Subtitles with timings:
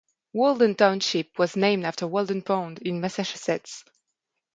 [0.33, 3.83] Walden Township was named after Walden Pond, in Massachusetts.